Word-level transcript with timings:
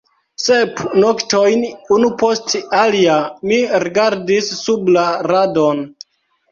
Sep 0.43 0.79
noktojn 1.03 1.65
unu 1.97 2.11
post 2.23 2.57
alia 2.81 3.19
mi 3.51 3.61
rigardis 3.87 4.53
sub 4.65 4.95
la 4.99 5.09
radon. 5.35 5.89